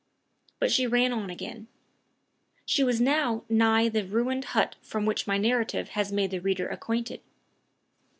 [0.57, 1.67] But she ran on again.
[2.65, 6.67] She was now nigh the ruined hut with which my narrative has made the reader
[6.67, 7.21] acquainted.